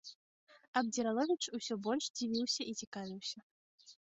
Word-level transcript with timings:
Абдзіраловіч 0.79 1.39
усё 1.57 1.73
больш 1.89 2.05
дзівіўся 2.21 2.61
і 2.73 2.75
цікавіўся. 2.81 3.39